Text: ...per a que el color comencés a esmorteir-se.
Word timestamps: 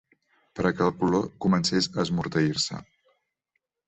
...per 0.59 0.63
a 0.69 0.69
que 0.77 0.81
el 0.85 0.95
color 1.01 1.27
comencés 1.45 1.89
a 1.97 2.01
esmorteir-se. 2.05 2.81